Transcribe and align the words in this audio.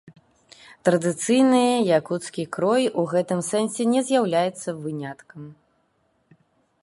Традыцыйны 0.87 1.59
якуцкі 1.99 2.43
крой 2.57 2.83
у 3.01 3.05
гэтым 3.13 3.39
сэнсе 3.51 3.83
не 3.93 4.01
з'яўляецца 4.07 4.69
выняткам. 4.83 5.41